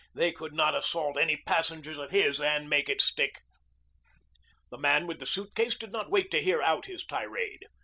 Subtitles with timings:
[0.15, 3.41] They could not assault any passengers of his and make it stick.
[4.71, 7.67] The man with the suitcase did not wait to hear out his tirade.